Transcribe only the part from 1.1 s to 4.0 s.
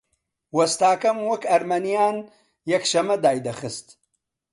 وەک ئەرمەنییان یەکشەممە دایدەخست